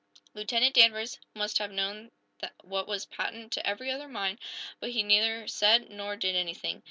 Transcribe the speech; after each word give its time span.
Lieutenant 0.33 0.73
Danvers 0.73 1.19
must 1.35 1.59
have 1.59 1.69
known 1.69 2.09
what 2.63 2.87
was 2.87 3.05
patent 3.05 3.51
to 3.51 3.67
every 3.67 3.91
other 3.91 4.07
mind 4.07 4.39
but 4.79 4.89
he 4.89 5.03
neither 5.03 5.47
said 5.47 5.91
nor 5.91 6.15
did 6.15 6.35
anything. 6.35 6.79